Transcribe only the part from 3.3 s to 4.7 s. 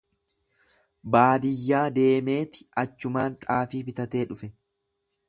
xaafii bitatee dhufe.